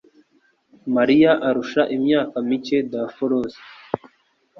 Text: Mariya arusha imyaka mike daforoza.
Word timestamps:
Mariya 0.95 1.31
arusha 1.47 1.81
imyaka 1.95 2.35
mike 2.49 2.77
daforoza. 2.91 3.59